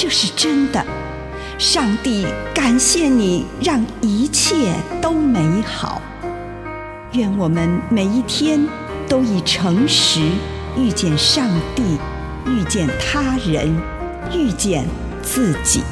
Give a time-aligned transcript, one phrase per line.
[0.00, 0.80] 这是真的。
[1.58, 6.00] 上帝感谢你，让一切都美好。
[7.14, 8.64] 愿我们每一天
[9.08, 10.20] 都以诚实
[10.76, 11.98] 遇见上帝，
[12.46, 13.76] 遇见他人，
[14.32, 14.86] 遇见
[15.20, 15.82] 自己。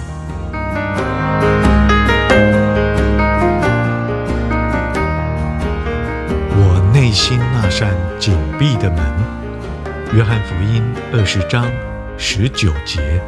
[6.52, 9.04] 我内心那扇紧闭的门，
[10.14, 10.80] 约翰福音
[11.12, 11.68] 二十章
[12.16, 13.20] 十九节。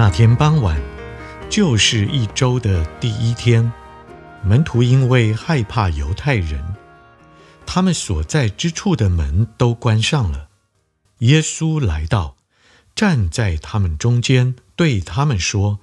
[0.00, 0.80] 那天傍晚，
[1.50, 3.70] 就是一周的第一天，
[4.42, 6.74] 门徒因为害怕犹太人，
[7.66, 10.48] 他们所在之处的门都关上了。
[11.18, 12.38] 耶稣来到，
[12.94, 15.80] 站在他们中间，对他们说：“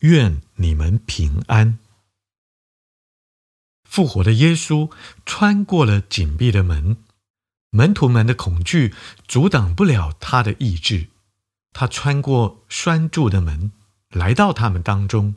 [0.00, 1.78] 愿你们平安。”
[3.84, 4.90] 复活的耶稣
[5.26, 6.96] 穿过了紧闭的门，
[7.68, 8.94] 门徒们的恐惧
[9.28, 11.08] 阻挡不了他的意志。
[11.72, 13.72] 他穿过拴住的门，
[14.10, 15.36] 来到他们当中，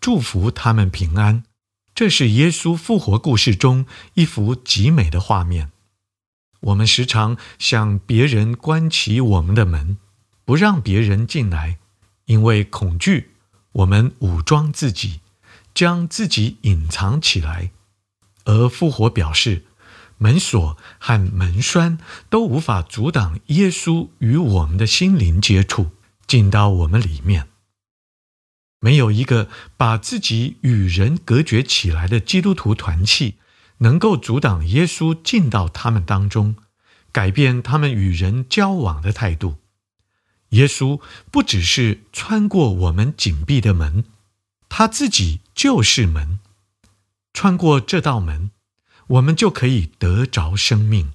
[0.00, 1.44] 祝福他们平安。
[1.94, 5.70] 这是耶稣复活故事中一幅极美的画面。
[6.60, 9.98] 我们时常向别人关起我们的门，
[10.44, 11.78] 不让别人进来，
[12.26, 13.30] 因为恐惧，
[13.72, 15.20] 我们武装自己，
[15.74, 17.70] 将自己隐藏起来。
[18.44, 19.66] 而复活表示，
[20.22, 21.96] 门锁和门栓
[22.28, 25.92] 都无法阻挡耶稣与我们的心灵接触，
[26.26, 27.48] 进到我们里面。
[28.80, 29.48] 没有一个
[29.78, 33.36] 把自己与人隔绝起来的基督徒团契，
[33.78, 36.54] 能够阻挡耶稣进到他们当中，
[37.10, 39.56] 改变他们与人交往的态度。
[40.50, 44.04] 耶稣不只是穿过我们紧闭的门，
[44.68, 46.40] 他自己就是门。
[47.32, 48.50] 穿过这道门，
[49.10, 51.12] 我们就可以得着生命。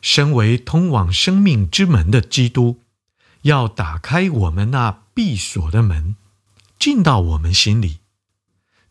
[0.00, 2.78] 身为通往生命之门的基督，
[3.42, 6.16] 要打开我们那闭锁的门，
[6.78, 7.98] 进到我们心里。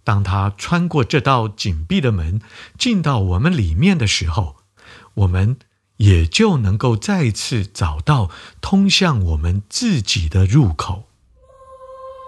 [0.04, 2.42] 当他穿过这道紧闭的门，
[2.78, 4.58] 进到我们里面的时候，
[5.16, 5.58] 我们
[5.98, 8.30] 也就能够再次找到
[8.62, 11.06] 通向我们自己的入口。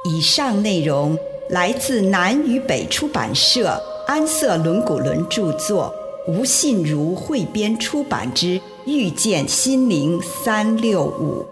[0.05, 1.17] 以上内容
[1.49, 3.92] 来自南与北出版社。
[4.05, 5.93] 安瑟伦古伦著作，
[6.27, 11.45] 吴信如汇编出版之《遇见心灵三六五》。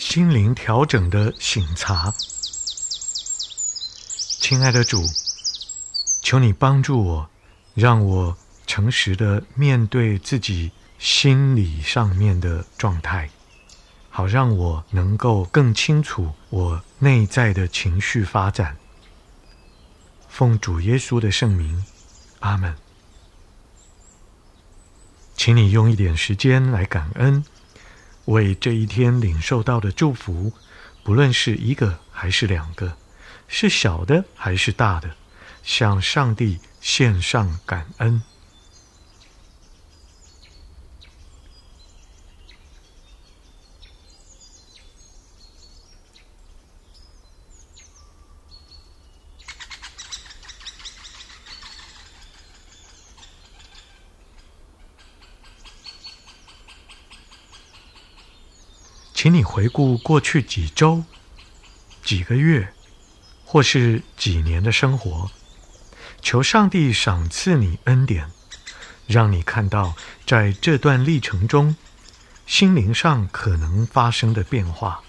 [0.00, 2.14] 心灵调整的醒茶。
[4.40, 5.04] 亲爱的主，
[6.22, 7.30] 求你帮助我，
[7.74, 13.28] 让我诚实的面对自己心理上面的状态，
[14.08, 18.78] 好让我能够更清楚我内在的情绪发展。
[20.30, 21.84] 奉主耶稣的圣名，
[22.38, 22.74] 阿门。
[25.36, 27.44] 请你用一点时间来感恩，
[28.26, 30.52] 为这一天领受到的祝福，
[31.02, 32.96] 不论是一个还是两个，
[33.48, 35.10] 是小的还是大的，
[35.62, 38.22] 向上帝献上感恩。
[59.22, 61.04] 请你回顾过去几周、
[62.02, 62.72] 几个月，
[63.44, 65.30] 或是几年的生活，
[66.22, 68.30] 求上帝赏赐你恩典，
[69.06, 69.94] 让你看到
[70.26, 71.76] 在这段历程中，
[72.46, 75.02] 心灵上可能发生的变化。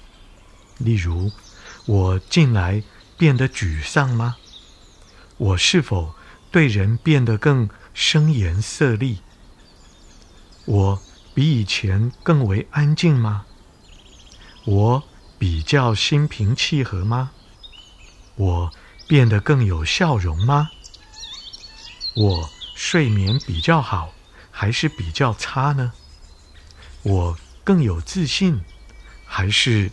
[0.78, 1.32] 例如，
[1.86, 2.84] 我近来
[3.18, 4.36] 变得沮丧吗？
[5.38, 6.14] 我是否
[6.52, 9.20] 对人变得更声颜色厉？
[10.66, 11.02] 我
[11.34, 13.46] 比以前更为安静吗？
[14.64, 15.04] 我
[15.40, 17.32] 比较心平气和吗？
[18.36, 18.74] 我
[19.08, 20.72] 变得更有笑容吗？
[22.14, 24.14] 我睡眠比较好
[24.52, 25.94] 还是比较差呢？
[27.02, 28.62] 我更有自信
[29.26, 29.92] 还是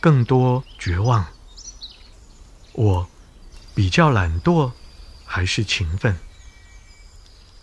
[0.00, 1.26] 更多绝望？
[2.72, 3.08] 我
[3.74, 4.72] 比较懒惰
[5.26, 6.18] 还是勤奋？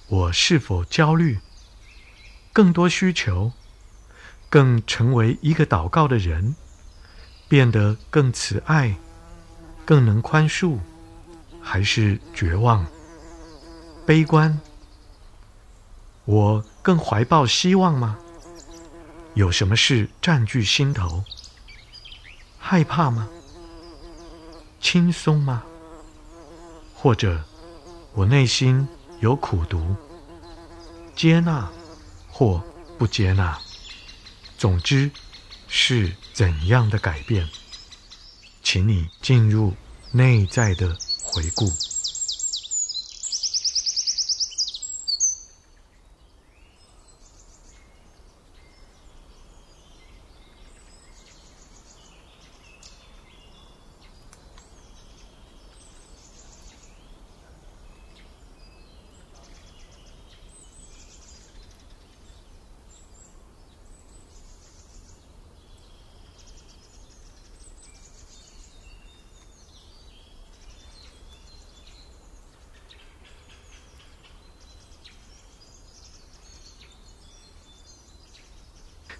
[0.07, 1.39] 我是否焦虑？
[2.51, 3.51] 更多需求？
[4.53, 6.55] 更成为一个祷告的人，
[7.47, 8.95] 变得更慈爱，
[9.83, 10.77] 更能宽恕，
[11.59, 12.85] 还是绝望、
[14.05, 14.61] 悲观？
[16.25, 18.19] 我更怀抱希望吗？
[19.33, 21.23] 有什么事占据心头？
[22.59, 23.27] 害怕吗？
[24.79, 25.63] 轻松吗？
[26.93, 27.43] 或者
[28.13, 28.87] 我内心
[29.19, 29.95] 有苦读？
[31.15, 31.67] 接纳
[32.29, 32.61] 或
[32.99, 33.57] 不接纳？
[34.63, 35.11] 总之，
[35.67, 37.49] 是怎样的改变？
[38.63, 39.73] 请你进入
[40.13, 41.69] 内在的回顾。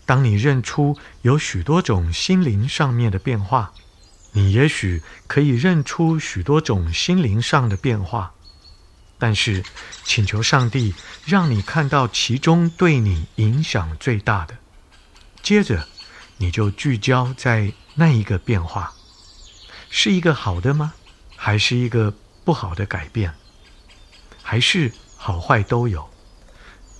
[0.05, 3.73] 当你认出有许多种心灵上面的变化，
[4.33, 8.33] 你也许可以认出许多种心灵上的变化，
[9.17, 9.63] 但是
[10.03, 10.93] 请求上帝
[11.25, 14.57] 让你看到其中对你影响最大的。
[15.41, 15.87] 接着，
[16.37, 18.93] 你就聚焦在那一个变化，
[19.89, 20.93] 是一个好的吗？
[21.35, 23.33] 还是一个不好的改变？
[24.41, 26.09] 还是好坏都有？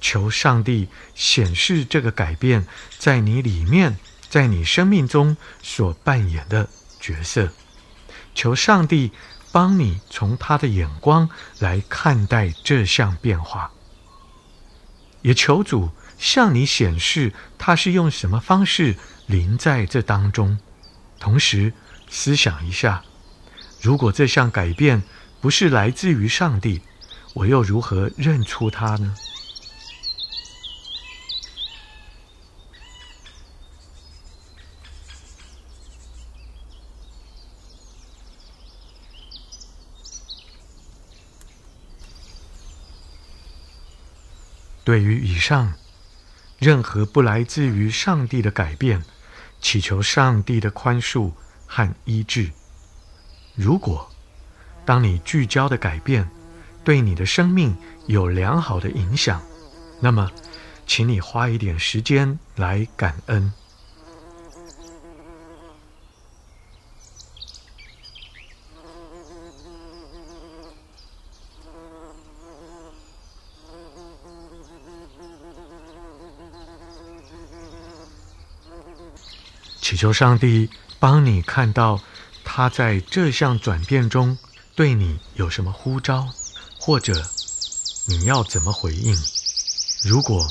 [0.04, 2.68] 求上帝显示这个改变
[3.00, 3.98] 在你里面，
[4.30, 6.68] 在你生命中所扮演的
[7.00, 7.50] 角色。
[8.36, 9.14] 求上帝
[9.54, 11.30] 帮你从他的眼光
[11.60, 13.72] 来看待这项变化，
[15.22, 20.60] 也求主向你显示他是用什么方式临在这当中。
[21.18, 21.72] 同时
[22.10, 23.04] 思想一下，
[23.82, 25.02] 如果这项改变
[25.40, 26.82] 不是来自于上帝，
[27.36, 29.16] 我又如何认出他呢？
[44.84, 45.74] 对于以上
[46.60, 49.04] 任何不来自于上帝的改变，
[49.60, 51.32] 祈求上帝的宽恕
[51.66, 52.52] 和医治。
[53.56, 54.10] 如果
[54.86, 56.30] 当你聚焦的改变
[56.84, 57.76] 对你的生命
[58.08, 59.42] 有良好的影响，
[60.02, 60.30] 那么，
[60.86, 63.54] 请你花一点时间来感恩。
[79.94, 82.02] 祈求上帝帮你看到
[82.44, 84.40] 他在这项转变中
[84.74, 86.30] 对你有什么呼召，
[86.80, 87.14] 或者
[88.08, 89.16] 你要怎么回应。
[90.04, 90.48] 如果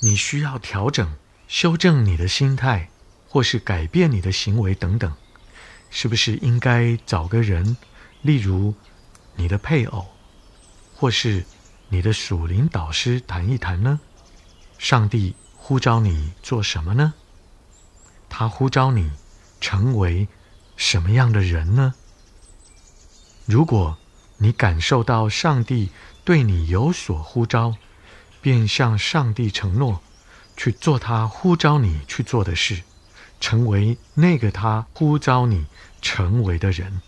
[0.00, 1.12] 你需要调整、
[1.48, 2.88] 修正你的心态，
[3.28, 5.12] 或是改变你的行为等等，
[5.90, 7.76] 是不是应该找个人，
[8.22, 8.72] 例如
[9.34, 10.06] 你的配偶，
[10.94, 11.44] 或是
[11.88, 13.98] 你的属灵导师谈一谈呢？
[14.78, 17.12] 上帝呼召你做什么呢？
[18.36, 19.12] 他呼召你
[19.60, 20.26] 成为
[20.76, 21.94] 什么样的人呢？
[23.46, 23.96] 如果
[24.38, 25.90] 你感受到上帝
[26.24, 27.76] 对你有所呼召，
[28.42, 30.02] 便向上帝承诺，
[30.56, 32.82] 去做他呼召你去做的事，
[33.38, 35.66] 成为那个他呼召你
[36.02, 37.02] 成为的人。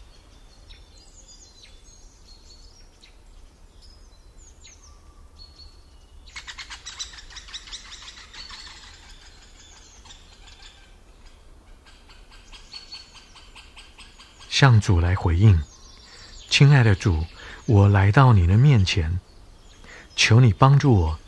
[14.58, 15.60] 向主来回应，
[16.48, 17.26] 亲爱的主，
[17.66, 19.20] 我来到你的面前，
[20.16, 21.18] 求你帮助我。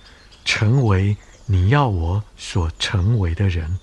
[0.47, 3.79] 成为你要我所成为的人，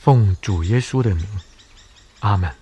[0.00, 1.24] 奉主耶稣的名，
[2.18, 2.52] 阿门。